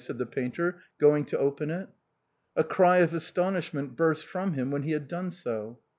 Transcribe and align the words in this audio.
"said 0.01 0.17
the 0.17 0.25
painter, 0.25 0.81
going 0.97 1.23
to 1.23 1.37
open 1.37 1.69
it. 1.69 1.87
A 2.55 2.63
cry 2.63 2.97
of 3.01 3.13
astonishment 3.13 3.95
burst 3.95 4.25
from 4.25 4.53
him 4.53 4.71
when 4.71 4.81
he 4.81 4.93
had 4.93 5.07
done 5.07 5.27
80. 5.27 5.75